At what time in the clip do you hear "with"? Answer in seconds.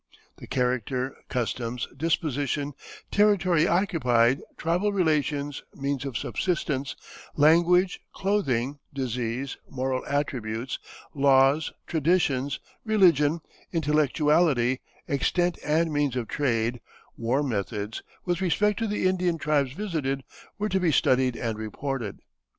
18.25-18.41